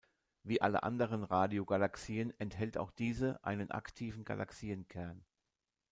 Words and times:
Wie 0.41 0.63
alle 0.63 0.81
anderen 0.81 1.23
Radiogalaxien 1.23 2.33
enthält 2.39 2.75
auch 2.79 2.89
diese 2.89 3.37
einen 3.43 3.69
Aktiven 3.69 4.23
Galaxienkern. 4.25 5.23